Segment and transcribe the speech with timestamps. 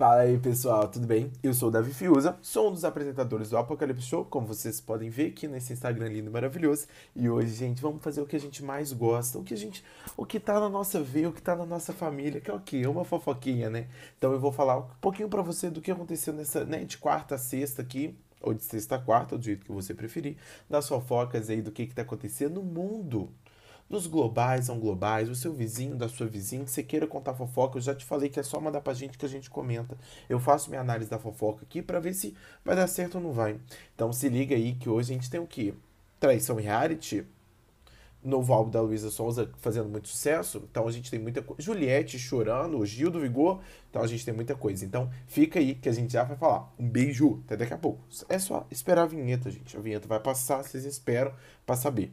[0.00, 1.30] Fala aí pessoal, tudo bem?
[1.42, 5.10] Eu sou o Davi Fiuza, sou um dos apresentadores do Apocalipse Show, como vocês podem
[5.10, 6.86] ver aqui nesse Instagram lindo e maravilhoso.
[7.14, 9.84] E hoje, gente, vamos fazer o que a gente mais gosta, o que a gente,
[10.16, 12.60] o que tá na nossa veia, o que tá na nossa família, que é o
[12.60, 12.86] quê?
[12.86, 13.88] Uma fofoquinha, né?
[14.16, 17.34] Então eu vou falar um pouquinho para você do que aconteceu nessa, né, de quarta
[17.34, 21.50] a sexta aqui, ou de sexta a quarta, do jeito que você preferir, das fofocas
[21.50, 23.28] aí do que que tá acontecendo no mundo
[23.90, 27.76] dos globais são globais, o seu vizinho, da sua vizinha, que você queira contar fofoca,
[27.76, 29.98] eu já te falei que é só mandar pra gente que a gente comenta.
[30.28, 33.32] Eu faço minha análise da fofoca aqui para ver se vai dar certo ou não
[33.32, 33.58] vai.
[33.94, 35.74] Então se liga aí que hoje a gente tem o quê?
[36.20, 37.26] Traição reality,
[38.22, 41.60] novo álbum da Luísa Souza fazendo muito sucesso, então a gente tem muita coisa.
[41.60, 44.84] Juliette chorando, o Gil do Vigor, então a gente tem muita coisa.
[44.84, 46.72] Então fica aí que a gente já vai falar.
[46.78, 48.00] Um beijo, até daqui a pouco.
[48.28, 49.76] É só esperar a vinheta, gente.
[49.76, 51.32] A vinheta vai passar, vocês esperam
[51.66, 52.12] para saber.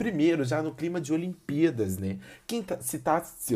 [0.00, 2.18] Primeiro, já no clima de Olimpíadas, né?
[2.46, 3.22] Quem tá, se tá.
[3.22, 3.54] Se,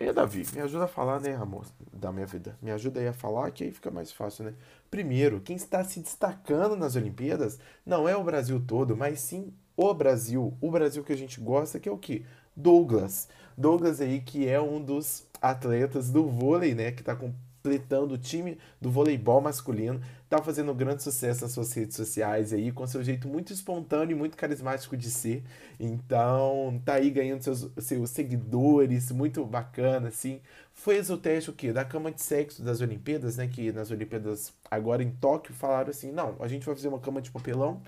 [0.00, 1.66] é, Davi, me ajuda a falar, né, amor?
[1.92, 2.58] Da minha vida.
[2.60, 4.54] Me ajuda aí a falar, que aí fica mais fácil, né?
[4.90, 9.94] Primeiro, quem está se destacando nas Olimpíadas não é o Brasil todo, mas sim o
[9.94, 10.52] Brasil.
[10.60, 12.24] O Brasil que a gente gosta, que é o quê?
[12.56, 13.28] Douglas.
[13.56, 16.90] Douglas aí, que é um dos atletas do vôlei, né?
[16.90, 17.32] Que tá com
[17.64, 19.98] completando o time do voleibol masculino,
[20.28, 24.14] tá fazendo um grande sucesso nas suas redes sociais aí, com seu jeito muito espontâneo
[24.14, 25.42] e muito carismático de ser.
[25.80, 30.42] Então, tá aí ganhando seus, seus seguidores, muito bacana, assim.
[30.74, 31.72] Fez o teste o quê?
[31.72, 33.48] Da cama de sexo das Olimpíadas, né?
[33.48, 37.22] Que nas Olimpíadas agora em Tóquio falaram assim: não, a gente vai fazer uma cama
[37.22, 37.80] de papelão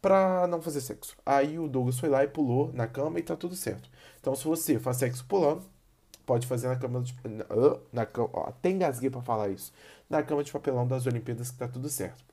[0.00, 1.16] pra não fazer sexo.
[1.26, 3.88] Aí o Douglas foi lá e pulou na cama e tá tudo certo.
[4.20, 5.73] Então, se você faz sexo pulando,
[6.24, 7.14] pode fazer na cama de.
[7.92, 9.72] Na, ó, até engasguei pra falar isso.
[10.08, 12.24] Na cama de papelão das Olimpíadas que tá tudo certo.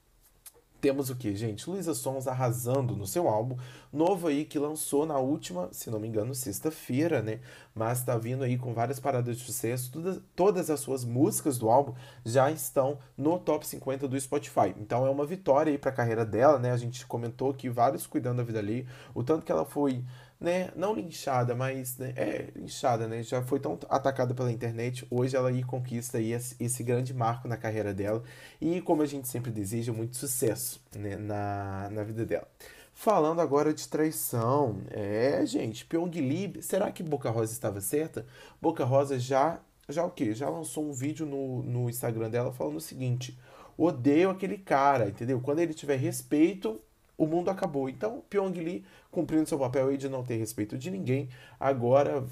[0.82, 1.70] Temos o que, gente?
[1.70, 3.56] Luísa Sons arrasando no seu álbum,
[3.94, 7.40] novo aí que lançou na última, se não me engano, sexta-feira, né?
[7.76, 9.92] Mas tá vindo aí com várias paradas de sucesso.
[9.92, 11.94] Todas, todas as suas músicas do álbum
[12.26, 14.74] já estão no top 50 do Spotify.
[14.76, 16.72] Então é uma vitória aí pra carreira dela, né?
[16.72, 20.04] A gente comentou que vários cuidando da vida ali, o tanto que ela foi
[20.42, 25.36] né, não linchada, mas né, é linchada, né, já foi tão atacada pela internet, hoje
[25.36, 28.24] ela aí conquista aí esse, esse, grande marco na carreira dela
[28.60, 32.48] e como a gente sempre deseja, muito sucesso né, na, na vida dela.
[32.92, 38.26] Falando agora de traição, é, gente, Pyong Lee, será que Boca Rosa estava certa?
[38.60, 40.34] Boca Rosa já, já o quê?
[40.34, 43.40] Já lançou um vídeo no, no Instagram dela falando o seguinte,
[43.78, 45.40] odeio aquele cara, entendeu?
[45.40, 46.82] Quando ele tiver respeito,
[47.18, 47.90] o mundo acabou.
[47.90, 51.30] Então, Pyong Lee, cumprindo seu papel aí de não ter respeito de ninguém,
[51.60, 52.24] agora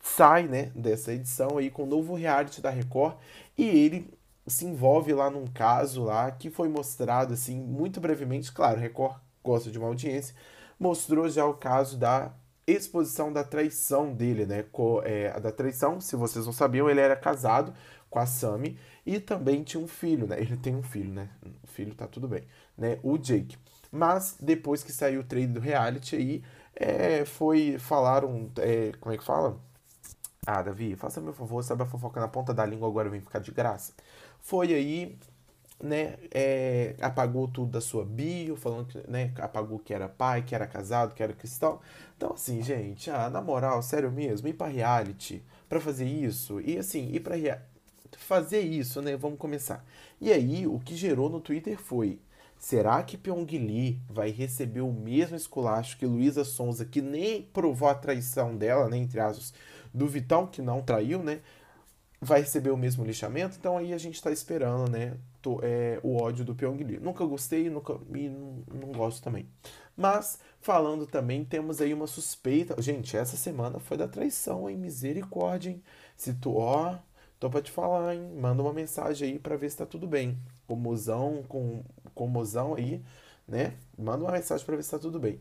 [0.00, 3.16] sai, né, dessa edição aí com o novo reality da Record
[3.56, 4.10] e ele
[4.46, 9.70] se envolve lá num caso lá que foi mostrado assim muito brevemente, claro, Record gosta
[9.70, 10.34] de uma audiência,
[10.78, 12.32] mostrou já o caso da
[12.66, 17.16] exposição da traição dele, né, com, é, da traição, se vocês não sabiam, ele era
[17.16, 17.72] casado
[18.10, 21.28] com a Sami e também tinha um filho, né, ele tem um filho, né,
[21.62, 22.44] o filho tá tudo bem,
[22.76, 23.56] né, o Jake.
[23.90, 26.42] Mas depois que saiu o trailer do reality aí,
[26.74, 27.78] é, foi.
[27.78, 28.50] Falaram.
[28.58, 29.58] É, como é que fala?
[30.46, 33.38] Ah, Davi, faça meu favor, sabe a fofoca na ponta da língua, agora vem ficar
[33.40, 33.92] de graça.
[34.40, 35.18] Foi aí,
[35.82, 36.16] né?
[36.32, 39.32] É, apagou tudo da sua bio, falando que, né?
[39.38, 41.80] Apagou que era pai, que era casado, que era cristão.
[42.16, 46.78] Então, assim, gente, ah, na moral, sério mesmo, ir pra reality pra fazer isso, e
[46.78, 47.36] assim, ir pra
[48.16, 49.16] fazer isso, né?
[49.16, 49.84] Vamos começar.
[50.20, 52.18] E aí, o que gerou no Twitter foi
[52.58, 57.88] Será que Pyong Lee vai receber o mesmo esculacho que Luísa Sonza, que nem provou
[57.88, 59.54] a traição dela, né, entre aspas,
[59.94, 61.40] do Vitão, que não traiu, né?
[62.20, 63.56] Vai receber o mesmo lixamento?
[63.56, 65.16] Então aí a gente tá esperando, né?
[65.40, 66.98] Tô, é, o ódio do Pyong Lee.
[66.98, 69.48] Nunca gostei nunca, e não, não gosto também.
[69.96, 72.80] Mas, falando também, temos aí uma suspeita.
[72.82, 74.76] Gente, essa semana foi da traição, hein?
[74.76, 75.82] Misericórdia, hein?
[76.16, 76.98] Se tu, ó,
[77.38, 78.22] tô pra te falar, hein?
[78.40, 80.38] Manda uma mensagem aí pra ver se tá tudo bem.
[80.66, 81.82] Com mozão, com
[82.14, 83.00] com mozão aí,
[83.46, 83.74] né?
[83.96, 85.38] Manda uma mensagem para ver se tá tudo bem.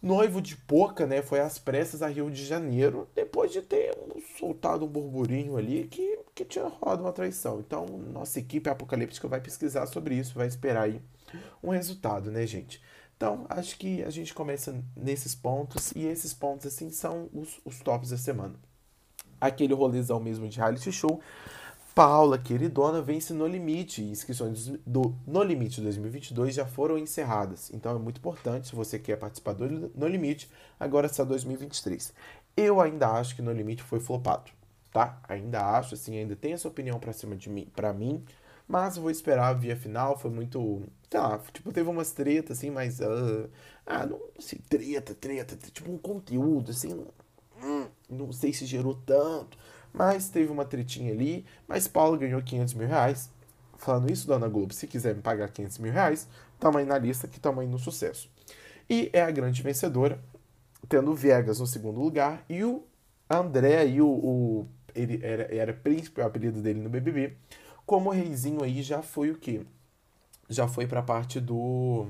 [0.00, 1.20] Noivo de Poca, né?
[1.22, 3.94] Foi às pressas a Rio de Janeiro, depois de ter
[4.38, 7.60] soltado um burburinho ali que, que tinha rolado uma traição.
[7.60, 11.02] Então, nossa equipe apocalíptica vai pesquisar sobre isso, vai esperar aí
[11.62, 12.80] um resultado, né, gente?
[13.16, 17.80] Então, acho que a gente começa nesses pontos, e esses pontos, assim, são os, os
[17.80, 18.54] tops da semana.
[19.46, 21.20] Aquele rolezão mesmo de reality show
[21.96, 24.04] Paula, queridona, vence No Limite.
[24.04, 27.70] Inscrições do No Limite 2022 já foram encerradas.
[27.72, 32.12] Então é muito importante, se você quer participar do No Limite, agora está 2023.
[32.54, 34.50] Eu ainda acho que No Limite foi flopado,
[34.92, 35.18] tá?
[35.26, 38.22] Ainda acho, assim, ainda tem essa opinião pra cima de mim, pra mim,
[38.68, 42.70] mas vou esperar a via final, foi muito, sei lá, tipo, teve umas tretas, assim,
[42.70, 43.48] mas, uh,
[43.86, 47.06] ah, não, assim, treta, treta, tipo um conteúdo, assim, Não
[48.32, 49.58] sei se gerou tanto,
[49.92, 51.44] mas teve uma tretinha ali.
[51.66, 53.30] Mas Paula ganhou 500 mil reais.
[53.76, 56.26] Falando isso, dona Globo, se quiser me pagar 500 mil reais,
[56.58, 58.30] tamo aí na lista que tamo aí no sucesso.
[58.88, 60.18] E é a grande vencedora,
[60.88, 62.82] tendo o Viegas no segundo lugar e o
[63.28, 67.36] André aí, o, o ele era, era príncipe, o apelido dele no BBB,
[67.84, 69.62] como reizinho aí já foi o quê?
[70.48, 72.06] Já foi pra parte do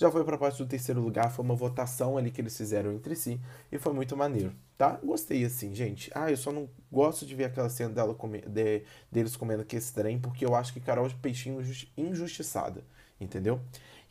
[0.00, 3.14] já foi pra parte do terceiro lugar, foi uma votação ali que eles fizeram entre
[3.14, 3.38] si
[3.70, 4.98] e foi muito maneiro, tá?
[5.04, 6.10] Gostei assim, gente.
[6.14, 8.16] Ah, eu só não gosto de ver aquela cena dela
[8.48, 8.82] de,
[9.12, 11.60] deles comendo aquele trem, porque eu acho que Carol de Peixinho
[11.98, 12.82] injustiçada,
[13.20, 13.60] entendeu?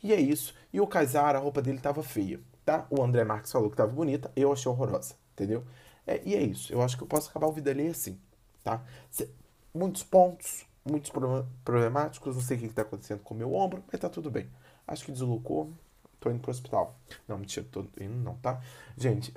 [0.00, 0.54] E é isso.
[0.72, 2.86] E o Kaysar, a roupa dele tava feia, tá?
[2.88, 5.64] O André Marques falou que tava bonita, eu achei horrorosa, entendeu?
[6.06, 6.72] É, e é isso.
[6.72, 8.16] Eu acho que eu posso acabar o vida ali assim,
[8.62, 8.80] tá?
[9.74, 11.10] Muitos pontos, muitos
[11.64, 14.48] problemáticos, não sei o que está acontecendo com o meu ombro, mas tá tudo bem.
[14.90, 15.72] Acho que deslocou,
[16.18, 16.98] tô indo pro hospital.
[17.28, 18.60] Não, mentira, tô indo não, tá?
[18.96, 19.32] Gente,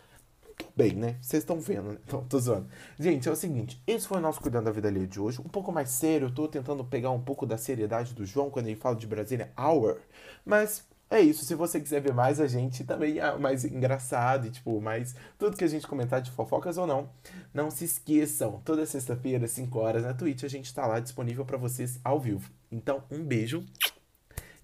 [0.56, 1.18] tô bem, né?
[1.20, 1.98] Vocês estão vendo, né?
[2.10, 2.66] Não, tô zoando.
[2.98, 5.38] Gente, é o seguinte, esse foi o nosso Cuidando da Vida ali de hoje.
[5.38, 8.68] Um pouco mais sério, eu tô tentando pegar um pouco da seriedade do João quando
[8.68, 9.98] ele fala de Brasília Hour,
[10.46, 14.50] mas é isso, se você quiser ver mais a gente também é mais engraçado e
[14.50, 17.10] tipo, mais tudo que a gente comentar de fofocas ou não,
[17.52, 21.58] não se esqueçam, toda sexta-feira, 5 horas na Twitch, a gente tá lá disponível para
[21.58, 22.50] vocês ao vivo.
[22.72, 23.64] Então, um beijo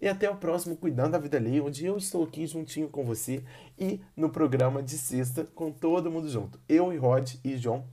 [0.03, 3.45] e até o próximo Cuidando da Vida Ali, onde eu estou aqui juntinho com você
[3.79, 6.59] e no programa de sexta com todo mundo junto.
[6.69, 7.87] Eu e Rod e João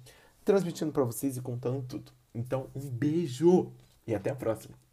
[0.43, 2.11] transmitindo para vocês e contando tudo.
[2.33, 3.71] Então, um beijo
[4.07, 4.88] e até a próxima.